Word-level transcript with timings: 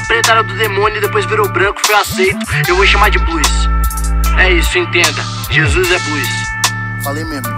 era 0.00 0.06
preta, 0.06 0.30
era 0.32 0.42
do 0.42 0.54
demônio 0.56 0.98
e 0.98 1.00
depois 1.00 1.24
virou 1.26 1.48
branco, 1.48 1.80
foi 1.84 1.94
aceito. 1.94 2.38
Eu 2.68 2.76
vou 2.76 2.86
chamar 2.86 3.10
de 3.10 3.18
blues. 3.18 3.48
É 4.38 4.50
isso, 4.52 4.78
entenda. 4.78 5.22
Jesus 5.50 5.90
é 5.90 5.98
blues. 5.98 6.28
Falei 7.04 7.24
mesmo. 7.24 7.48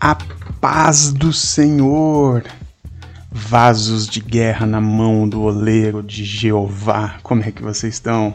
A 0.00 0.16
paz 0.60 1.12
do 1.12 1.32
Senhor. 1.32 2.44
Vasos 3.30 4.06
de 4.06 4.20
guerra 4.20 4.66
na 4.66 4.80
mão 4.80 5.28
do 5.28 5.42
oleiro 5.42 6.02
de 6.02 6.24
Jeová. 6.24 7.16
Como 7.22 7.42
é 7.42 7.50
que 7.50 7.62
vocês 7.62 7.94
estão? 7.94 8.34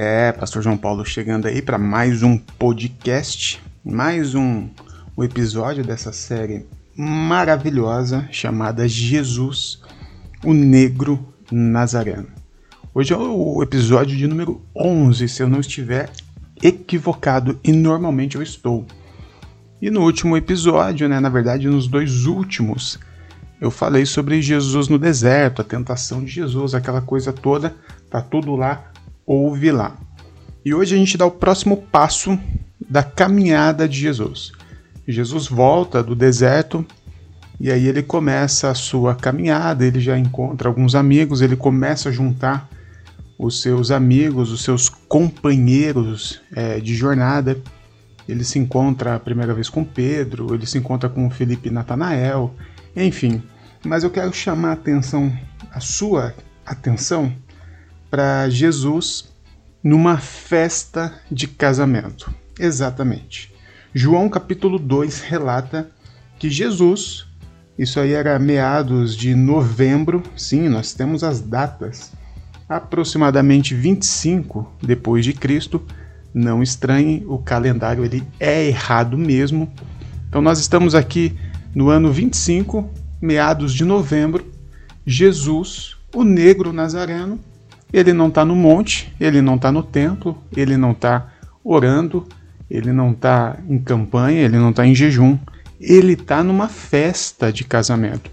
É, 0.00 0.30
Pastor 0.30 0.62
João 0.62 0.76
Paulo 0.76 1.04
chegando 1.04 1.48
aí 1.48 1.60
para 1.60 1.76
mais 1.76 2.22
um 2.22 2.38
podcast, 2.38 3.60
mais 3.84 4.32
um, 4.32 4.68
um 5.16 5.24
episódio 5.24 5.82
dessa 5.82 6.12
série 6.12 6.64
maravilhosa 6.96 8.28
chamada 8.30 8.86
Jesus, 8.86 9.82
o 10.44 10.54
Negro 10.54 11.34
Nazareno. 11.50 12.28
Hoje 12.94 13.12
é 13.12 13.16
o 13.16 13.60
episódio 13.60 14.16
de 14.16 14.28
número 14.28 14.62
11, 14.72 15.28
se 15.28 15.42
eu 15.42 15.48
não 15.48 15.58
estiver 15.58 16.08
equivocado, 16.62 17.58
e 17.64 17.72
normalmente 17.72 18.36
eu 18.36 18.42
estou. 18.42 18.86
E 19.82 19.90
no 19.90 20.02
último 20.02 20.36
episódio, 20.36 21.08
né, 21.08 21.18
na 21.18 21.28
verdade 21.28 21.66
nos 21.66 21.88
dois 21.88 22.24
últimos, 22.24 23.00
eu 23.60 23.68
falei 23.68 24.06
sobre 24.06 24.40
Jesus 24.40 24.86
no 24.86 24.96
deserto, 24.96 25.60
a 25.60 25.64
tentação 25.64 26.22
de 26.22 26.30
Jesus, 26.30 26.72
aquela 26.72 27.00
coisa 27.00 27.32
toda, 27.32 27.74
tá 28.08 28.20
tudo 28.22 28.54
lá 28.54 28.87
ouve 29.28 29.70
lá. 29.70 29.94
E 30.64 30.72
hoje 30.72 30.94
a 30.94 30.98
gente 30.98 31.18
dá 31.18 31.26
o 31.26 31.30
próximo 31.30 31.76
passo 31.76 32.38
da 32.88 33.02
caminhada 33.02 33.86
de 33.86 34.00
Jesus. 34.00 34.52
Jesus 35.06 35.46
volta 35.46 36.02
do 36.02 36.16
deserto 36.16 36.84
e 37.60 37.70
aí 37.70 37.86
ele 37.86 38.02
começa 38.02 38.70
a 38.70 38.74
sua 38.74 39.14
caminhada, 39.14 39.84
ele 39.84 40.00
já 40.00 40.18
encontra 40.18 40.68
alguns 40.68 40.94
amigos, 40.94 41.42
ele 41.42 41.56
começa 41.56 42.08
a 42.08 42.12
juntar 42.12 42.68
os 43.38 43.60
seus 43.60 43.90
amigos, 43.90 44.50
os 44.50 44.62
seus 44.62 44.88
companheiros 44.88 46.40
é, 46.54 46.80
de 46.80 46.94
jornada. 46.94 47.60
Ele 48.28 48.44
se 48.44 48.58
encontra 48.58 49.14
a 49.14 49.20
primeira 49.20 49.54
vez 49.54 49.68
com 49.68 49.84
Pedro, 49.84 50.54
ele 50.54 50.66
se 50.66 50.78
encontra 50.78 51.08
com 51.08 51.30
Felipe 51.30 51.68
e 51.68 51.72
Natanael, 51.72 52.54
enfim. 52.94 53.42
Mas 53.84 54.04
eu 54.04 54.10
quero 54.10 54.32
chamar 54.32 54.70
a 54.70 54.72
atenção, 54.72 55.32
a 55.72 55.80
sua 55.80 56.34
atenção, 56.64 57.32
para 58.10 58.48
Jesus 58.48 59.28
numa 59.82 60.18
festa 60.18 61.14
de 61.30 61.46
casamento. 61.46 62.32
Exatamente. 62.58 63.52
João 63.94 64.28
capítulo 64.28 64.78
2 64.78 65.20
relata 65.20 65.90
que 66.38 66.50
Jesus, 66.50 67.26
isso 67.78 67.98
aí 67.98 68.12
era 68.12 68.38
meados 68.38 69.16
de 69.16 69.34
novembro, 69.34 70.22
sim, 70.36 70.68
nós 70.68 70.92
temos 70.92 71.24
as 71.24 71.40
datas, 71.40 72.12
aproximadamente 72.68 73.74
25 73.74 74.70
depois 74.82 75.24
de 75.24 75.32
Cristo. 75.32 75.82
Não 76.34 76.62
estranhe, 76.62 77.24
o 77.26 77.38
calendário 77.38 78.04
ele 78.04 78.22
é 78.38 78.66
errado 78.66 79.16
mesmo. 79.16 79.72
Então 80.28 80.42
nós 80.42 80.58
estamos 80.58 80.94
aqui 80.94 81.36
no 81.74 81.88
ano 81.88 82.12
25, 82.12 82.88
meados 83.20 83.72
de 83.72 83.84
novembro. 83.84 84.46
Jesus, 85.06 85.96
o 86.14 86.22
negro 86.22 86.72
nazareno, 86.72 87.40
ele 87.92 88.12
não 88.12 88.28
está 88.28 88.44
no 88.44 88.54
monte, 88.54 89.14
ele 89.18 89.40
não 89.40 89.56
está 89.56 89.72
no 89.72 89.82
templo, 89.82 90.36
ele 90.56 90.76
não 90.76 90.92
está 90.92 91.32
orando, 91.64 92.26
ele 92.70 92.92
não 92.92 93.12
está 93.12 93.58
em 93.68 93.78
campanha, 93.78 94.40
ele 94.40 94.58
não 94.58 94.70
está 94.70 94.86
em 94.86 94.94
jejum, 94.94 95.38
ele 95.80 96.12
está 96.12 96.42
numa 96.42 96.68
festa 96.68 97.52
de 97.52 97.64
casamento. 97.64 98.30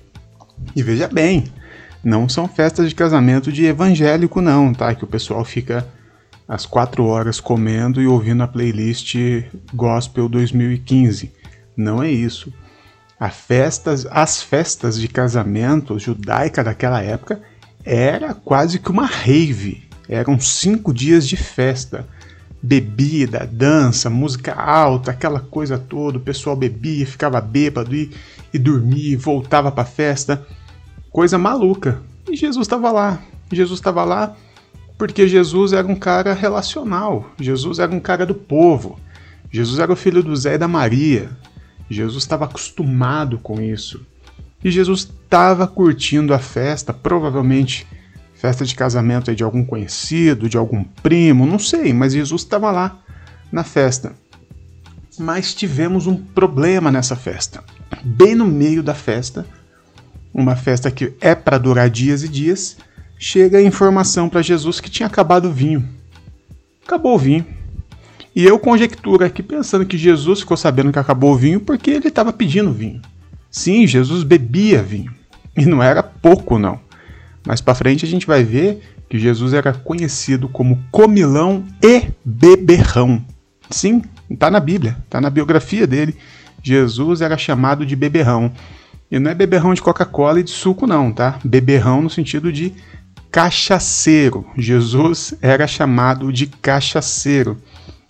E 0.76 0.84
veja 0.84 1.08
bem, 1.08 1.46
não 2.04 2.28
são 2.28 2.48
festas 2.48 2.90
de 2.90 2.96
casamento 2.96 3.52
de 3.52 3.66
evangélico 3.66 4.42
não, 4.42 4.74
tá? 4.74 4.94
Que 4.94 5.04
o 5.04 5.08
pessoal 5.08 5.44
fica 5.46 5.88
às 6.48 6.66
quatro 6.66 7.06
horas 7.06 7.40
comendo 7.40 8.02
e 8.02 8.08
ouvindo 8.08 8.44
a 8.44 8.48
playlist 8.48 9.16
Gospel 9.74 10.30
2015. 10.30 11.32
Não 11.76 12.04
é 12.04 12.12
isso. 12.12 12.54
Festas, 13.32 14.06
as 14.12 14.44
festas 14.44 15.00
de 15.00 15.08
casamento 15.08 15.98
judaica 15.98 16.64
daquela 16.64 17.02
época 17.02 17.42
era 17.86 18.34
quase 18.34 18.80
que 18.80 18.90
uma 18.90 19.06
rave. 19.06 19.84
Eram 20.10 20.40
cinco 20.40 20.94
dias 20.94 21.28
de 21.28 21.38
festa. 21.38 22.08
Bebida, 22.62 23.48
dança, 23.52 24.10
música 24.10 24.54
alta, 24.54 25.12
aquela 25.12 25.40
coisa 25.40 25.78
toda. 25.78 26.18
O 26.18 26.22
pessoal 26.22 26.56
bebia, 26.56 27.06
ficava 27.06 27.40
bêbado 27.40 27.96
e, 27.96 28.12
e 28.52 28.58
dormia, 28.58 29.18
voltava 29.18 29.72
para 29.72 29.84
a 29.84 29.88
festa. 29.88 30.46
Coisa 31.12 31.38
maluca. 31.38 32.02
E 32.28 32.36
Jesus 32.36 32.66
estava 32.66 32.92
lá. 32.92 33.22
Jesus 33.52 33.80
estava 33.80 34.04
lá 34.04 34.36
porque 34.98 35.28
Jesus 35.28 35.74
era 35.74 35.86
um 35.86 35.96
cara 35.96 36.34
relacional. 36.34 37.30
Jesus 37.40 37.80
era 37.80 37.92
um 37.92 38.00
cara 38.00 38.26
do 38.26 38.34
povo. 38.34 39.00
Jesus 39.52 39.80
era 39.80 39.92
o 39.92 39.96
filho 39.96 40.24
do 40.24 40.36
Zé 40.36 40.56
e 40.56 40.58
da 40.58 40.68
Maria. 40.68 41.30
Jesus 41.90 42.24
estava 42.24 42.46
acostumado 42.46 43.38
com 43.38 43.62
isso. 43.62 44.06
E 44.66 44.72
Jesus 44.72 45.02
estava 45.02 45.68
curtindo 45.68 46.34
a 46.34 46.40
festa, 46.40 46.92
provavelmente 46.92 47.86
festa 48.34 48.66
de 48.66 48.74
casamento 48.74 49.34
de 49.36 49.44
algum 49.44 49.64
conhecido, 49.64 50.50
de 50.50 50.58
algum 50.58 50.84
primo, 50.84 51.46
não 51.46 51.60
sei, 51.60 51.94
mas 51.94 52.14
Jesus 52.14 52.42
estava 52.42 52.72
lá 52.72 53.00
na 53.52 53.64
festa. 53.64 54.14
Mas 55.20 55.54
tivemos 55.54 56.08
um 56.08 56.18
problema 56.18 56.92
nessa 56.92 57.16
festa. 57.16 57.64
Bem 58.04 58.34
no 58.34 58.48
meio 58.48 58.82
da 58.82 58.96
festa, 58.96 59.46
uma 60.34 60.56
festa 60.56 60.90
que 60.90 61.14
é 61.22 61.36
para 61.36 61.60
durar 61.60 61.88
dias 61.88 62.24
e 62.24 62.28
dias, 62.28 62.78
chega 63.20 63.60
a 63.60 63.64
informação 63.64 64.28
para 64.28 64.42
Jesus 64.42 64.80
que 64.80 64.90
tinha 64.90 65.06
acabado 65.06 65.48
o 65.48 65.54
vinho. 65.54 65.88
Acabou 66.84 67.14
o 67.14 67.20
vinho. 67.20 67.46
E 68.36 68.44
eu 68.44 68.58
conjecturo 68.58 69.24
aqui 69.24 69.44
pensando 69.44 69.86
que 69.86 69.96
Jesus 69.96 70.40
ficou 70.40 70.58
sabendo 70.58 70.92
que 70.92 70.98
acabou 70.98 71.34
o 71.34 71.38
vinho 71.38 71.60
porque 71.60 71.92
ele 71.92 72.08
estava 72.08 72.34
pedindo 72.34 72.74
vinho. 72.74 73.00
Sim, 73.56 73.88
Jesus 73.88 74.24
bebia 74.24 74.84
vinho. 74.84 75.14
E 75.56 75.66
não 75.66 75.82
era 75.82 76.04
pouco, 76.04 76.60
não. 76.60 76.78
Mais 77.48 77.62
para 77.62 77.74
frente 77.74 78.04
a 78.04 78.08
gente 78.08 78.28
vai 78.28 78.44
ver 78.44 78.82
que 79.10 79.18
Jesus 79.18 79.54
era 79.54 79.72
conhecido 79.72 80.50
como 80.50 80.84
comilão 80.92 81.64
e 81.82 82.10
beberrão. 82.26 83.24
Sim, 83.70 84.02
está 84.30 84.52
na 84.52 84.60
Bíblia, 84.60 84.98
está 85.06 85.22
na 85.22 85.30
biografia 85.30 85.88
dele. 85.88 86.18
Jesus 86.62 87.22
era 87.22 87.38
chamado 87.38 87.86
de 87.86 87.96
beberrão. 87.96 88.52
E 89.10 89.20
não 89.20 89.32
é 89.32 89.34
beberrão 89.34 89.74
de 89.74 89.82
Coca-Cola 89.82 90.42
e 90.42 90.44
de 90.44 90.52
suco, 90.52 90.86
não, 90.86 91.10
tá? 91.10 91.40
Beberrão 91.42 92.02
no 92.02 92.10
sentido 92.10 92.52
de 92.52 92.74
cachaceiro. 93.32 94.46
Jesus 94.58 95.34
era 95.42 95.66
chamado 95.66 96.30
de 96.30 96.48
cachaceiro. 96.48 97.58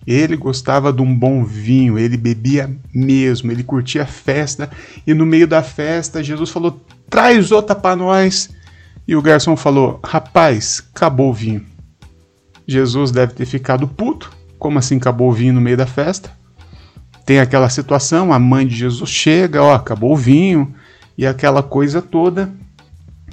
Ele 0.06 0.36
gostava 0.36 0.92
de 0.92 1.02
um 1.02 1.12
bom 1.12 1.44
vinho, 1.44 1.98
ele 1.98 2.16
bebia 2.16 2.70
mesmo, 2.94 3.50
ele 3.50 3.64
curtia 3.64 4.04
a 4.04 4.06
festa. 4.06 4.70
E 5.04 5.12
no 5.12 5.26
meio 5.26 5.48
da 5.48 5.62
festa, 5.62 6.22
Jesus 6.22 6.50
falou: 6.50 6.80
traz 7.10 7.50
outra 7.50 7.74
para 7.74 7.96
nós. 7.96 8.50
E 9.08 9.16
o 9.16 9.22
garçom 9.22 9.56
falou: 9.56 9.98
rapaz, 10.04 10.82
acabou 10.94 11.30
o 11.30 11.34
vinho. 11.34 11.64
Jesus 12.68 13.10
deve 13.10 13.34
ter 13.34 13.46
ficado 13.46 13.88
puto. 13.88 14.30
Como 14.58 14.78
assim 14.78 14.96
acabou 14.96 15.30
o 15.30 15.32
vinho 15.32 15.54
no 15.54 15.60
meio 15.60 15.76
da 15.76 15.86
festa? 15.86 16.30
Tem 17.24 17.40
aquela 17.40 17.68
situação: 17.68 18.32
a 18.32 18.38
mãe 18.38 18.64
de 18.64 18.76
Jesus 18.76 19.10
chega, 19.10 19.62
ó, 19.62 19.74
acabou 19.74 20.12
o 20.12 20.16
vinho, 20.16 20.72
e 21.18 21.26
aquela 21.26 21.64
coisa 21.64 22.00
toda. 22.00 22.48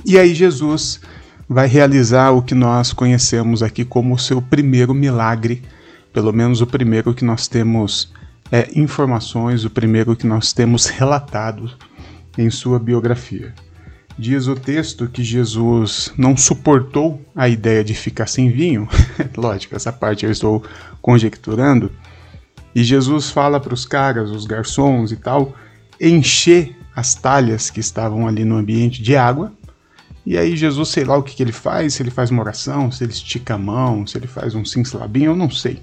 E 0.04 0.18
aí 0.18 0.34
Jesus 0.34 1.00
vai 1.48 1.68
realizar 1.68 2.32
o 2.32 2.42
que 2.42 2.56
nós 2.56 2.92
conhecemos 2.92 3.62
aqui 3.62 3.86
como 3.86 4.16
o 4.16 4.20
seu 4.20 4.42
primeiro 4.42 4.94
milagre 4.94 5.62
pelo 6.14 6.32
menos 6.32 6.62
o 6.62 6.68
primeiro 6.68 7.14
que 7.14 7.26
nós 7.26 7.48
temos 7.48 8.14
é, 8.52 8.70
informações, 8.76 9.66
o 9.66 9.70
primeiro 9.70 10.16
que 10.16 10.28
nós 10.28 10.54
temos 10.54 10.86
relatado 10.86 11.72
em 12.38 12.50
sua 12.52 12.78
biografia. 12.78 13.54
Diz 14.18 14.46
o 14.46 14.56
texto 14.56 15.08
que 15.08 15.24
Jesus 15.24 16.14
não 16.16 16.38
suportou 16.38 17.20
a 17.36 17.50
ideia 17.50 17.84
de 17.84 17.96
ficar 17.96 18.28
sem 18.28 18.52
vinho, 18.52 18.88
lógico, 19.36 19.76
essa 19.76 19.92
parte 19.92 20.24
eu 20.24 20.32
estou 20.32 20.64
conjecturando, 21.02 21.92
e 22.76 22.84
Jesus 22.84 23.32
fala 23.32 23.60
para 23.60 23.74
os 23.74 23.86
caras, 23.86 24.30
os 24.30 24.46
garçons 24.46 25.12
e 25.12 25.16
tal, 25.16 25.56
encher 26.00 26.76
as 26.96 27.16
talhas 27.16 27.72
que 27.72 27.80
estavam 27.80 28.28
ali 28.28 28.46
no 28.46 28.56
ambiente 28.56 29.02
de 29.02 29.16
água. 29.16 29.52
E 30.26 30.38
aí 30.38 30.56
Jesus, 30.56 30.90
sei 30.90 31.04
lá 31.04 31.18
o 31.18 31.24
que, 31.24 31.36
que 31.36 31.44
ele 31.44 31.52
faz, 31.52 31.96
se 31.96 32.04
ele 32.04 32.10
faz 32.12 32.32
uma 32.32 32.42
oração, 32.42 32.92
se 32.92 33.04
ele 33.04 33.12
estica 33.12 33.56
a 33.56 33.58
mão, 33.58 34.08
se 34.08 34.18
ele 34.18 34.28
faz 34.28 34.56
um 34.56 34.64
sinslabinho, 34.64 35.32
eu 35.32 35.36
não 35.36 35.50
sei 35.50 35.82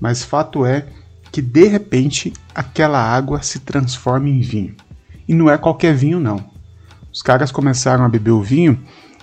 mas 0.00 0.22
fato 0.22 0.64
é 0.64 0.86
que 1.30 1.42
de 1.42 1.66
repente 1.66 2.32
aquela 2.54 3.00
água 3.00 3.42
se 3.42 3.60
transforma 3.60 4.28
em 4.28 4.40
vinho. 4.40 4.74
E 5.26 5.34
não 5.34 5.50
é 5.50 5.58
qualquer 5.58 5.94
vinho, 5.94 6.20
não. 6.20 6.44
Os 7.12 7.22
caras 7.22 7.50
começaram 7.50 8.04
a 8.04 8.08
beber 8.08 8.30
o 8.30 8.42
vinho 8.42 8.80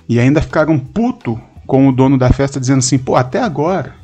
e 0.10 0.20
ainda 0.20 0.42
ficaram 0.42 0.78
puto 0.78 1.40
com 1.66 1.88
o 1.88 1.92
dono 1.92 2.18
da 2.18 2.30
festa 2.30 2.60
dizendo 2.60 2.80
assim: 2.80 2.98
pô, 2.98 3.16
até 3.16 3.42
agora, 3.42 3.96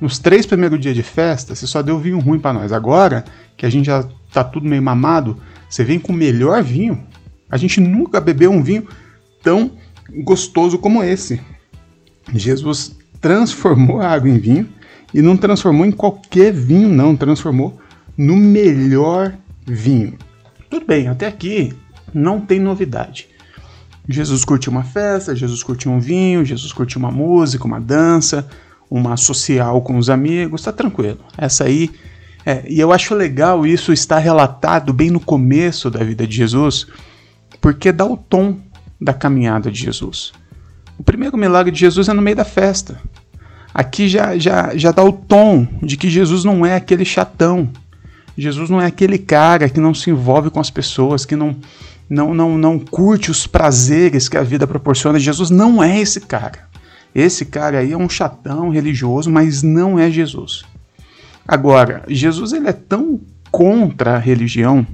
Nos 0.00 0.18
três 0.18 0.44
primeiros 0.44 0.78
dias 0.78 0.94
de 0.94 1.02
festa, 1.02 1.54
você 1.54 1.66
só 1.66 1.80
deu 1.82 1.98
vinho 1.98 2.18
ruim 2.18 2.38
para 2.38 2.52
nós. 2.52 2.72
Agora, 2.72 3.24
que 3.56 3.64
a 3.64 3.70
gente 3.70 3.86
já 3.86 4.04
tá 4.32 4.44
tudo 4.44 4.68
meio 4.68 4.82
mamado, 4.82 5.40
você 5.70 5.84
vem 5.84 5.98
com 5.98 6.12
o 6.12 6.16
melhor 6.16 6.62
vinho. 6.62 7.02
A 7.50 7.56
gente 7.56 7.80
nunca 7.80 8.20
bebeu 8.20 8.50
um 8.50 8.62
vinho 8.62 8.86
tão 9.42 9.70
gostoso 10.24 10.78
como 10.78 11.02
esse. 11.02 11.40
Jesus 12.34 12.96
transformou 13.20 14.00
a 14.00 14.08
água 14.10 14.28
em 14.28 14.38
vinho 14.38 14.68
e 15.12 15.22
não 15.22 15.36
transformou 15.36 15.86
em 15.86 15.92
qualquer 15.92 16.52
vinho, 16.52 16.88
não, 16.88 17.16
transformou 17.16 17.78
no 18.16 18.36
melhor 18.36 19.34
vinho. 19.66 20.14
Tudo 20.70 20.86
bem, 20.86 21.08
até 21.08 21.26
aqui 21.26 21.74
não 22.12 22.40
tem 22.40 22.58
novidade. 22.58 23.28
Jesus 24.08 24.44
curtiu 24.44 24.70
uma 24.70 24.84
festa, 24.84 25.34
Jesus 25.34 25.62
curtiu 25.62 25.90
um 25.90 25.98
vinho, 25.98 26.44
Jesus 26.44 26.72
curtiu 26.72 26.98
uma 26.98 27.10
música, 27.10 27.64
uma 27.64 27.80
dança, 27.80 28.48
uma 28.90 29.16
social 29.16 29.82
com 29.82 29.98
os 29.98 30.08
amigos, 30.08 30.62
tá 30.62 30.72
tranquilo. 30.72 31.18
Essa 31.36 31.64
aí. 31.64 31.90
É, 32.44 32.64
e 32.68 32.78
eu 32.78 32.92
acho 32.92 33.12
legal 33.14 33.66
isso 33.66 33.92
estar 33.92 34.18
relatado 34.18 34.92
bem 34.92 35.10
no 35.10 35.18
começo 35.18 35.90
da 35.90 36.04
vida 36.04 36.24
de 36.26 36.36
Jesus, 36.36 36.86
porque 37.60 37.90
dá 37.90 38.04
o 38.04 38.16
tom 38.16 38.56
da 39.00 39.12
caminhada 39.12 39.68
de 39.68 39.80
Jesus. 39.80 40.32
O 40.96 41.02
primeiro 41.02 41.36
milagre 41.36 41.72
de 41.72 41.80
Jesus 41.80 42.08
é 42.08 42.12
no 42.12 42.22
meio 42.22 42.36
da 42.36 42.44
festa. 42.44 43.00
Aqui 43.78 44.08
já, 44.08 44.38
já, 44.38 44.74
já 44.74 44.90
dá 44.90 45.04
o 45.04 45.12
tom 45.12 45.68
de 45.82 45.98
que 45.98 46.08
Jesus 46.08 46.44
não 46.44 46.64
é 46.64 46.76
aquele 46.76 47.04
chatão. 47.04 47.68
Jesus 48.34 48.70
não 48.70 48.80
é 48.80 48.86
aquele 48.86 49.18
cara 49.18 49.68
que 49.68 49.78
não 49.78 49.92
se 49.92 50.08
envolve 50.08 50.48
com 50.48 50.58
as 50.58 50.70
pessoas, 50.70 51.26
que 51.26 51.36
não, 51.36 51.54
não, 52.08 52.32
não, 52.32 52.56
não 52.56 52.78
curte 52.78 53.30
os 53.30 53.46
prazeres 53.46 54.30
que 54.30 54.38
a 54.38 54.42
vida 54.42 54.66
proporciona. 54.66 55.18
Jesus 55.18 55.50
não 55.50 55.84
é 55.84 56.00
esse 56.00 56.22
cara. 56.22 56.60
Esse 57.14 57.44
cara 57.44 57.80
aí 57.80 57.92
é 57.92 57.96
um 57.98 58.08
chatão 58.08 58.70
religioso, 58.70 59.30
mas 59.30 59.62
não 59.62 59.98
é 59.98 60.10
Jesus. 60.10 60.64
Agora, 61.46 62.02
Jesus 62.08 62.54
ele 62.54 62.68
é 62.68 62.72
tão 62.72 63.20
contra 63.50 64.14
a 64.14 64.18
religião 64.18 64.86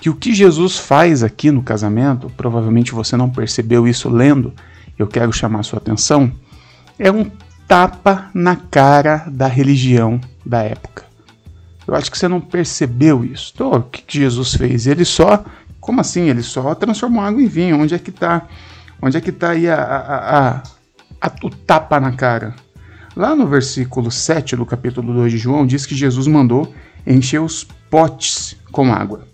que 0.00 0.08
o 0.08 0.14
que 0.14 0.34
Jesus 0.34 0.78
faz 0.78 1.22
aqui 1.22 1.50
no 1.50 1.62
casamento, 1.62 2.32
provavelmente 2.34 2.92
você 2.92 3.14
não 3.14 3.28
percebeu 3.28 3.86
isso 3.86 4.08
lendo, 4.08 4.54
eu 4.98 5.06
quero 5.06 5.30
chamar 5.34 5.64
sua 5.64 5.80
atenção, 5.80 6.32
é 6.98 7.12
um 7.12 7.30
tapa 7.70 8.28
na 8.34 8.56
cara 8.56 9.26
da 9.30 9.46
religião 9.46 10.20
da 10.44 10.60
época. 10.60 11.04
Eu 11.86 11.94
acho 11.94 12.10
que 12.10 12.18
você 12.18 12.26
não 12.26 12.40
percebeu 12.40 13.24
isso. 13.24 13.52
Então, 13.54 13.70
o 13.70 13.82
que 13.84 14.18
Jesus 14.18 14.54
fez? 14.54 14.88
Ele 14.88 15.04
só, 15.04 15.44
como 15.78 16.00
assim? 16.00 16.28
Ele 16.28 16.42
só 16.42 16.74
transformou 16.74 17.22
água 17.22 17.40
em 17.40 17.46
vinho. 17.46 17.80
Onde 17.80 17.94
é 17.94 17.98
que 18.00 18.10
está? 18.10 18.48
Onde 19.00 19.16
é 19.16 19.20
que 19.20 19.30
tá 19.30 19.50
aí 19.50 19.68
a, 19.68 19.76
a, 19.76 20.38
a, 20.38 20.62
a, 21.20 21.32
o 21.44 21.48
tapa 21.48 22.00
na 22.00 22.10
cara? 22.10 22.56
Lá 23.14 23.36
no 23.36 23.46
versículo 23.46 24.10
7 24.10 24.56
do 24.56 24.66
capítulo 24.66 25.14
2 25.14 25.30
de 25.30 25.38
João, 25.38 25.64
diz 25.64 25.86
que 25.86 25.94
Jesus 25.94 26.26
mandou 26.26 26.74
encher 27.06 27.40
os 27.40 27.62
potes 27.88 28.56
com 28.72 28.92
água. 28.92 29.28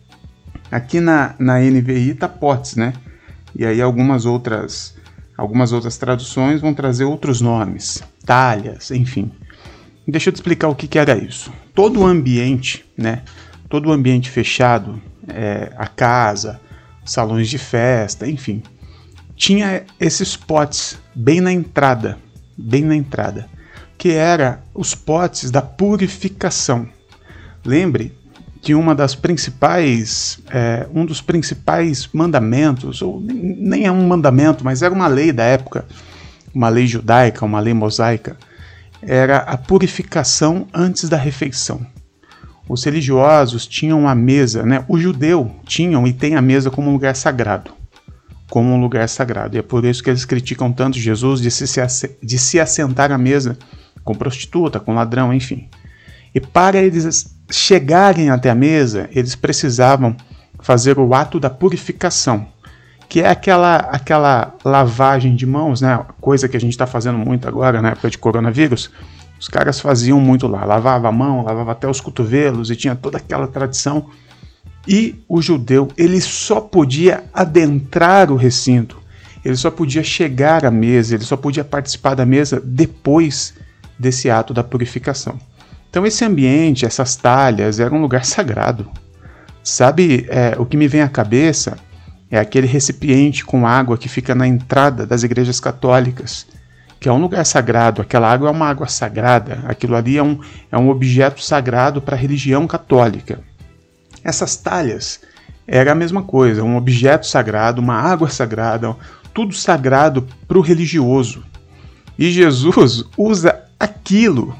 Aqui 0.71 1.00
na, 1.00 1.35
na 1.39 1.59
NVI 1.59 2.12
tá 2.12 2.29
potes, 2.29 2.77
né? 2.77 2.93
E 3.59 3.65
aí 3.65 3.81
algumas 3.81 4.27
outras 4.27 4.94
algumas 5.37 5.73
outras 5.73 5.97
traduções 5.97 6.61
vão 6.61 6.73
trazer 6.73 7.05
outros 7.05 7.41
nomes, 7.41 8.03
talhas, 8.25 8.91
enfim. 8.91 9.31
Deixa 10.06 10.29
eu 10.29 10.33
te 10.33 10.37
explicar 10.37 10.69
o 10.69 10.75
que, 10.75 10.87
que 10.87 10.99
era 10.99 11.17
isso. 11.17 11.53
Todo 11.75 12.00
o 12.00 12.06
ambiente, 12.06 12.85
né? 12.97 13.23
Todo 13.69 13.88
o 13.88 13.93
ambiente 13.93 14.31
fechado, 14.31 15.00
é, 15.29 15.73
a 15.77 15.87
casa, 15.87 16.61
salões 17.05 17.49
de 17.49 17.59
festa, 17.59 18.29
enfim, 18.29 18.62
tinha 19.35 19.85
esses 20.00 20.37
potes 20.37 20.99
bem 21.15 21.41
na 21.41 21.53
entrada, 21.53 22.19
bem 22.56 22.82
na 22.82 22.97
entrada, 22.97 23.49
que 23.99 24.11
era 24.11 24.62
os 24.75 24.94
potes 24.94 25.50
da 25.50 25.61
purificação. 25.61 26.89
Lembre 27.65 28.17
que 28.67 28.75
uma 28.75 28.97
das 28.97 29.15
principais, 29.15 30.41
é, 30.51 30.89
um 30.93 31.07
dos 31.07 31.21
principais 31.21 32.09
mandamentos, 32.13 33.01
ou 33.01 33.23
nem 33.23 33.87
é 33.87 33.93
um 33.93 34.09
mandamento, 34.09 34.65
mas 34.65 34.83
era 34.83 34.93
uma 34.93 35.07
lei 35.07 35.31
da 35.31 35.45
época, 35.45 35.85
uma 36.53 36.69
lei 36.69 36.85
judaica, 36.85 37.45
uma 37.45 37.61
lei 37.61 37.73
mosaica, 37.73 38.37
era 39.01 39.37
a 39.37 39.57
purificação 39.57 40.67
antes 40.75 41.09
da 41.09 41.17
refeição. 41.17 41.87
Os 42.69 42.83
religiosos 42.83 43.69
tinham 43.69 44.09
a 44.09 44.17
mesa, 44.17 44.65
né? 44.65 44.85
O 44.89 44.99
judeu 44.99 45.55
tinham 45.65 46.05
e 46.05 46.13
tem 46.13 46.35
a 46.35 46.43
mesa 46.43 46.69
como 46.69 46.91
um 46.91 46.93
lugar 46.93 47.15
sagrado, 47.15 47.71
como 48.51 48.71
um 48.71 48.81
lugar 48.81 49.09
sagrado. 49.09 49.55
E 49.55 49.61
é 49.61 49.63
por 49.63 49.85
isso 49.85 50.03
que 50.03 50.11
eles 50.11 50.25
criticam 50.25 50.73
tanto 50.73 50.99
Jesus 50.99 51.41
de 51.41 51.53
se, 51.53 51.65
de 52.21 52.37
se 52.37 52.59
assentar 52.59 53.13
à 53.13 53.17
mesa 53.17 53.57
com 54.03 54.13
prostituta, 54.13 54.81
com 54.81 54.93
ladrão, 54.93 55.33
enfim. 55.33 55.69
E 56.35 56.41
para 56.41 56.83
eles 56.83 57.36
chegarem 57.50 58.31
até 58.31 58.50
a 58.50 58.54
mesa, 58.54 59.08
eles 59.12 59.34
precisavam 59.34 60.16
fazer 60.60 60.98
o 60.98 61.14
ato 61.14 61.38
da 61.38 61.50
purificação, 61.50 62.46
que 63.08 63.20
é 63.20 63.28
aquela, 63.28 63.76
aquela 63.76 64.54
lavagem 64.64 65.37
de 65.37 65.46
mãos, 65.46 65.81
né? 65.81 66.04
Coisa 66.20 66.48
que 66.48 66.56
a 66.56 66.60
gente 66.60 66.72
está 66.72 66.87
fazendo 66.87 67.19
muito 67.19 67.46
agora 67.46 67.81
na 67.81 67.90
época 67.90 68.10
de 68.10 68.19
coronavírus. 68.19 68.90
Os 69.38 69.48
caras 69.48 69.78
faziam 69.78 70.19
muito 70.19 70.46
lá, 70.46 70.64
lavava 70.64 71.08
a 71.08 71.12
mão, 71.12 71.44
lavava 71.44 71.72
até 71.72 71.88
os 71.88 72.00
cotovelos 72.00 72.70
e 72.70 72.76
tinha 72.76 72.96
toda 72.96 73.19
aquela 73.19 73.46
tradição. 73.46 74.10
E 74.88 75.16
o 75.28 75.43
judeu, 75.43 75.88
ele 75.96 76.20
só 76.20 76.60
podia 76.60 77.25
adentrar 77.34 78.31
o 78.31 78.37
recinto, 78.37 78.98
ele 79.44 79.56
só 79.56 79.70
podia 79.70 80.02
chegar 80.02 80.64
à 80.64 80.70
mesa, 80.70 81.14
ele 81.14 81.25
só 81.25 81.37
podia 81.37 81.64
participar 81.64 82.14
da 82.14 82.25
mesa 82.25 82.60
depois 82.64 83.54
desse 83.98 84.31
ato 84.31 84.54
da 84.54 84.64
purificação. 84.64 85.38
Então 85.96 86.04
esse 86.04 86.26
ambiente, 86.26 86.84
essas 86.84 87.16
talhas, 87.16 87.81
era 87.81 87.94
um 87.94 88.02
lugar 88.02 88.22
sagrado. 88.28 88.87
Sabe 89.64 90.26
é, 90.28 90.54
o 90.58 90.66
que 90.66 90.76
me 90.76 90.87
vem 90.87 91.00
à 91.00 91.08
cabeça 91.08 91.78
é 92.31 92.38
aquele 92.38 92.66
recipiente 92.66 93.43
com 93.43 93.66
água 93.66 93.96
que 93.96 94.06
fica 94.06 94.34
na 94.34 94.46
entrada 94.46 95.06
das 95.06 95.22
igrejas 95.22 95.58
católicas, 95.58 96.46
que 97.00 97.08
é 97.08 97.12
um 97.12 97.19
lugar 97.19 97.46
sagrado. 97.46 98.02
Aquela 98.02 98.31
água 98.31 98.50
é 98.50 98.52
uma 98.52 98.69
água 98.69 98.87
sagrada, 98.88 99.64
aquilo 99.66 99.96
ali 99.96 100.19
é 100.19 100.22
um, 100.22 100.38
é 100.70 100.76
um 100.76 100.90
objeto 100.90 101.43
sagrado 101.43 102.02
para 102.02 102.14
a 102.14 102.19
religião 102.19 102.66
católica. 102.66 103.40
Essas 104.22 104.54
talhas 104.54 105.20
era 105.66 105.93
a 105.93 105.94
mesma 105.94 106.22
coisa, 106.22 106.62
um 106.62 106.76
objeto 106.76 107.26
sagrado, 107.26 107.81
uma 107.81 107.94
água 107.94 108.28
sagrada, 108.28 108.94
tudo 109.32 109.54
sagrado 109.54 110.28
para 110.46 110.58
o 110.58 110.60
religioso. 110.60 111.43
E 112.19 112.31
Jesus 112.31 113.02
usa 113.16 113.62
aquilo 113.81 114.54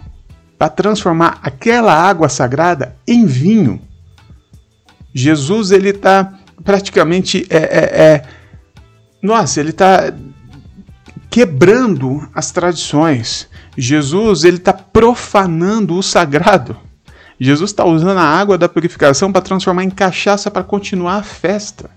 para 0.59 0.69
transformar 0.69 1.39
aquela 1.43 1.93
água 1.93 2.29
sagrada 2.29 2.97
em 3.07 3.27
vinho. 3.27 3.81
Jesus 5.15 5.71
ele 5.71 5.91
está 5.91 6.35
praticamente 6.65 7.47
é, 7.51 7.57
é, 7.57 8.03
é 8.03 8.23
nossa, 9.23 9.61
ele 9.61 9.71
está 9.71 10.13
quebrando 11.31 12.29
as 12.35 12.51
tradições. 12.51 13.49
Jesus 13.77 14.45
ele 14.45 14.57
está 14.57 14.73
profanando 14.73 15.97
o 15.97 16.03
sagrado. 16.03 16.77
Jesus 17.39 17.71
está 17.71 17.85
usando 17.85 18.19
a 18.19 18.25
água 18.25 18.57
da 18.57 18.69
purificação 18.69 19.31
para 19.31 19.43
transformar 19.43 19.85
em 19.85 19.91
cachaça 19.91 20.51
para 20.51 20.65
continuar 20.65 21.17
a 21.17 21.23
festa. 21.23 21.91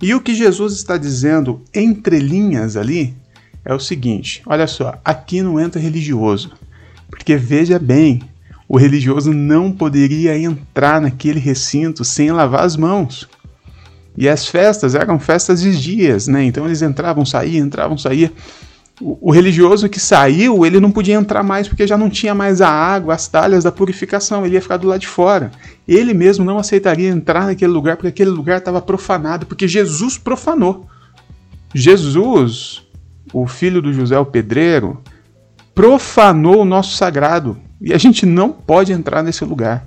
E 0.00 0.14
o 0.14 0.20
que 0.20 0.34
Jesus 0.34 0.74
está 0.74 0.96
dizendo 0.96 1.62
entre 1.74 2.18
linhas 2.18 2.76
ali 2.76 3.14
é 3.64 3.74
o 3.74 3.80
seguinte: 3.80 4.42
olha 4.46 4.66
só, 4.66 4.98
aqui 5.04 5.42
não 5.42 5.60
entra 5.60 5.80
religioso. 5.80 6.52
Porque 7.14 7.36
veja 7.36 7.78
bem, 7.78 8.20
o 8.68 8.76
religioso 8.76 9.32
não 9.32 9.70
poderia 9.70 10.36
entrar 10.36 11.00
naquele 11.00 11.38
recinto 11.38 12.04
sem 12.04 12.32
lavar 12.32 12.64
as 12.64 12.76
mãos. 12.76 13.28
E 14.16 14.28
as 14.28 14.48
festas 14.48 14.96
eram 14.96 15.18
festas 15.18 15.60
de 15.60 15.80
dias, 15.80 16.26
né? 16.26 16.44
Então 16.44 16.66
eles 16.66 16.82
entravam, 16.82 17.24
saíam, 17.24 17.64
entravam, 17.64 17.96
saíam. 17.96 18.30
O, 19.00 19.30
religioso 19.32 19.88
que 19.88 19.98
saiu, 19.98 20.66
ele 20.66 20.78
não 20.80 20.90
podia 20.90 21.14
entrar 21.14 21.42
mais 21.42 21.66
porque 21.66 21.86
já 21.86 21.96
não 21.96 22.10
tinha 22.10 22.34
mais 22.34 22.60
a 22.60 22.68
água, 22.68 23.14
as 23.14 23.26
talhas 23.26 23.64
da 23.64 23.72
purificação, 23.72 24.44
ele 24.44 24.54
ia 24.54 24.62
ficar 24.62 24.76
do 24.76 24.86
lado 24.88 25.00
de 25.00 25.06
fora. 25.06 25.52
Ele 25.86 26.12
mesmo 26.12 26.44
não 26.44 26.58
aceitaria 26.58 27.08
entrar 27.08 27.46
naquele 27.46 27.72
lugar 27.72 27.96
porque 27.96 28.08
aquele 28.08 28.30
lugar 28.30 28.58
estava 28.58 28.82
profanado, 28.82 29.46
porque 29.46 29.66
Jesus 29.66 30.18
profanou. 30.18 30.86
Jesus, 31.72 32.82
o 33.32 33.46
filho 33.46 33.80
do 33.80 33.92
José 33.92 34.18
o 34.18 34.26
pedreiro, 34.26 35.00
profanou 35.74 36.62
o 36.62 36.64
nosso 36.64 36.96
sagrado 36.96 37.58
e 37.80 37.92
a 37.92 37.98
gente 37.98 38.24
não 38.24 38.50
pode 38.50 38.92
entrar 38.92 39.22
nesse 39.22 39.44
lugar. 39.44 39.86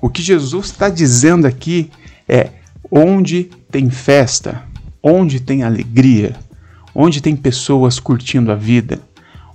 O 0.00 0.08
que 0.08 0.22
Jesus 0.22 0.66
está 0.66 0.88
dizendo 0.88 1.46
aqui 1.46 1.90
é 2.28 2.50
Onde 2.92 3.44
tem 3.70 3.88
festa, 3.88 4.64
onde 5.00 5.38
tem 5.38 5.62
alegria, 5.62 6.34
onde 6.92 7.20
tem 7.20 7.36
pessoas 7.36 8.00
curtindo 8.00 8.50
a 8.50 8.56
vida, 8.56 9.00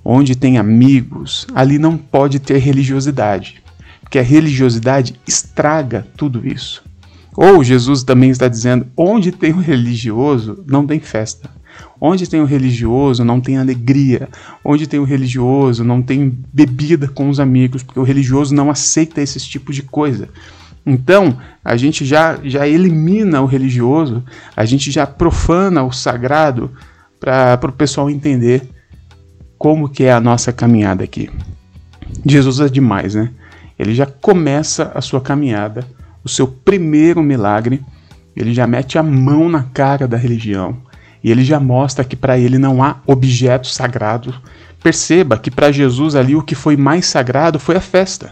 onde 0.06 0.38
tem 0.38 0.58
amigos, 0.58 1.46
ali 1.54 1.78
não 1.78 1.98
pode 1.98 2.40
ter 2.40 2.60
religiosidade, 2.60 3.62
porque 4.00 4.18
a 4.18 4.24
religiosidade 4.24 5.20
estraga 5.28 6.08
tudo 6.16 6.48
isso. 6.48 6.82
Ou 7.36 7.62
Jesus 7.62 8.04
também 8.04 8.30
está 8.30 8.48
dizendo: 8.48 8.88
onde 8.96 9.34
tem 9.34 9.52
o 9.52 9.60
religioso, 9.60 10.64
não 10.66 10.88
tem 10.88 11.02
festa. 11.02 11.50
Onde 12.00 12.30
tem 12.30 12.42
o 12.42 12.46
religioso, 12.46 13.24
não 13.24 13.40
tem 13.40 13.58
alegria. 13.58 14.30
Onde 14.64 14.88
tem 14.88 15.00
o 15.00 15.04
religioso, 15.04 15.84
não 15.84 16.02
tem 16.02 16.38
bebida 16.54 17.08
com 17.08 17.30
os 17.30 17.40
amigos, 17.40 17.84
porque 17.84 18.00
o 18.00 18.04
religioso 18.04 18.54
não 18.54 18.70
aceita 18.70 19.22
esses 19.22 19.46
tipos 19.46 19.76
de 19.76 19.82
coisa. 19.82 20.30
Então, 20.86 21.38
a 21.64 21.76
gente 21.76 22.06
já, 22.06 22.38
já 22.44 22.68
elimina 22.68 23.42
o 23.42 23.46
religioso, 23.46 24.24
a 24.56 24.66
gente 24.66 24.92
já 24.92 25.08
profana 25.08 25.84
o 25.84 25.92
sagrado 25.92 26.72
para 27.20 27.60
o 27.64 27.72
pessoal 27.72 28.10
entender 28.10 28.62
como 29.58 29.90
que 29.90 30.04
é 30.04 30.14
a 30.14 30.20
nossa 30.20 30.54
caminhada 30.54 31.04
aqui. 31.04 31.30
Jesus 32.24 32.60
é 32.60 32.70
demais, 32.70 33.16
né? 33.16 33.32
Ele 33.80 33.96
já 33.96 34.06
começa 34.06 34.92
a 34.94 35.02
sua 35.02 35.20
caminhada, 35.20 35.88
o 36.24 36.30
seu 36.30 36.48
primeiro 36.48 37.24
milagre, 37.24 37.82
ele 38.36 38.54
já 38.54 38.68
mete 38.68 38.98
a 38.98 39.04
mão 39.04 39.50
na 39.50 39.64
cara 39.64 40.08
da 40.08 40.18
religião 40.18 40.78
e 41.26 41.32
ele 41.32 41.44
já 41.44 41.60
mostra 41.60 42.06
que 42.06 42.16
para 42.16 42.38
ele 42.38 42.60
não 42.60 42.84
há 42.84 42.98
objeto 43.04 43.66
sagrado. 43.66 44.32
Perceba 44.84 45.40
que 45.40 45.50
para 45.50 45.72
Jesus 45.72 46.14
ali 46.14 46.36
o 46.36 46.44
que 46.44 46.54
foi 46.54 46.78
mais 46.78 47.08
sagrado 47.08 47.58
foi 47.58 47.76
a 47.76 47.82
festa. 47.82 48.32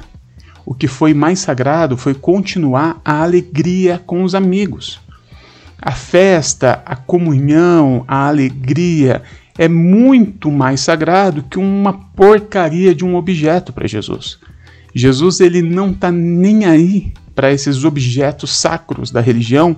O 0.63 0.75
que 0.75 0.87
foi 0.87 1.11
mais 1.11 1.39
sagrado 1.39 1.97
foi 1.97 2.13
continuar 2.13 3.01
a 3.03 3.23
alegria 3.23 3.99
com 4.05 4.23
os 4.23 4.35
amigos. 4.35 5.01
A 5.81 5.91
festa, 5.91 6.83
a 6.85 6.95
comunhão, 6.95 8.05
a 8.07 8.27
alegria 8.27 9.23
é 9.57 9.67
muito 9.67 10.51
mais 10.51 10.81
sagrado 10.81 11.41
que 11.49 11.57
uma 11.57 11.93
porcaria 11.93 12.93
de 12.93 13.03
um 13.03 13.15
objeto 13.15 13.73
para 13.73 13.87
Jesus. 13.87 14.37
Jesus 14.93 15.39
ele 15.39 15.63
não 15.63 15.89
está 15.89 16.11
nem 16.11 16.65
aí 16.65 17.11
para 17.33 17.51
esses 17.51 17.83
objetos 17.85 18.55
sacros 18.55 19.09
da 19.09 19.19
religião 19.19 19.77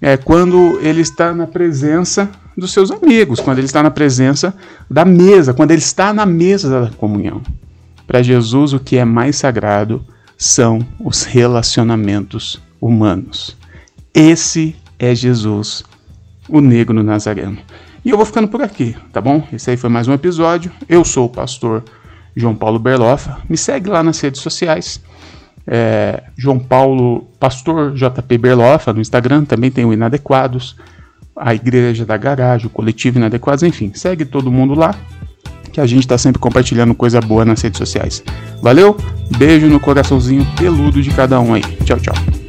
é 0.00 0.16
quando 0.16 0.78
ele 0.80 1.00
está 1.00 1.34
na 1.34 1.46
presença 1.46 2.30
dos 2.56 2.72
seus 2.72 2.90
amigos, 2.90 3.40
quando 3.40 3.58
ele 3.58 3.66
está 3.66 3.82
na 3.82 3.90
presença 3.90 4.54
da 4.90 5.04
mesa, 5.04 5.52
quando 5.52 5.70
ele 5.70 5.80
está 5.80 6.12
na 6.12 6.24
mesa 6.24 6.68
da 6.68 6.90
comunhão. 6.96 7.42
Para 8.06 8.22
Jesus, 8.22 8.72
o 8.72 8.80
que 8.80 8.96
é 8.96 9.04
mais 9.04 9.36
sagrado 9.36 10.04
são 10.38 10.78
os 11.00 11.24
relacionamentos 11.24 12.60
humanos. 12.80 13.56
Esse 14.14 14.76
é 14.98 15.14
Jesus, 15.14 15.82
o 16.48 16.60
negro 16.60 17.02
nazareno. 17.02 17.58
E 18.04 18.10
eu 18.10 18.16
vou 18.16 18.24
ficando 18.24 18.48
por 18.48 18.62
aqui, 18.62 18.94
tá 19.12 19.20
bom? 19.20 19.46
Esse 19.52 19.70
aí 19.70 19.76
foi 19.76 19.90
mais 19.90 20.06
um 20.06 20.12
episódio. 20.12 20.70
Eu 20.88 21.04
sou 21.04 21.26
o 21.26 21.28
pastor 21.28 21.82
João 22.36 22.54
Paulo 22.54 22.78
Berlofa. 22.78 23.38
Me 23.48 23.56
segue 23.56 23.90
lá 23.90 24.02
nas 24.02 24.20
redes 24.20 24.40
sociais. 24.40 25.00
É, 25.66 26.22
João 26.36 26.58
Paulo, 26.58 27.26
pastor 27.40 27.92
JP 27.92 28.38
Berlofa 28.38 28.92
no 28.92 29.00
Instagram, 29.00 29.44
também 29.44 29.70
tem 29.70 29.84
o 29.84 29.92
Inadequados, 29.92 30.76
a 31.36 31.54
Igreja 31.54 32.04
da 32.04 32.16
Garagem, 32.16 32.66
o 32.66 32.70
Coletivo 32.70 33.18
Inadequados, 33.18 33.62
enfim, 33.62 33.90
segue 33.94 34.24
todo 34.24 34.50
mundo 34.50 34.74
lá, 34.74 34.94
que 35.72 35.80
a 35.80 35.86
gente 35.86 36.00
está 36.00 36.16
sempre 36.16 36.40
compartilhando 36.40 36.94
coisa 36.94 37.20
boa 37.20 37.44
nas 37.44 37.60
redes 37.60 37.78
sociais. 37.78 38.22
Valeu, 38.62 38.96
beijo 39.36 39.66
no 39.66 39.80
coraçãozinho 39.80 40.46
peludo 40.56 41.02
de 41.02 41.10
cada 41.10 41.40
um 41.40 41.52
aí. 41.52 41.62
Tchau, 41.84 41.98
tchau. 41.98 42.45